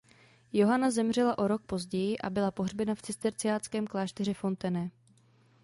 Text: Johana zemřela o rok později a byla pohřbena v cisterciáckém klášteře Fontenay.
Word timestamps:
Johana 0.53 0.91
zemřela 0.91 1.37
o 1.37 1.47
rok 1.47 1.61
později 1.65 2.17
a 2.17 2.29
byla 2.29 2.51
pohřbena 2.51 2.95
v 2.95 3.01
cisterciáckém 3.01 3.87
klášteře 3.87 4.33
Fontenay. 4.33 4.89